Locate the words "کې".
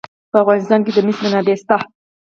0.85-0.91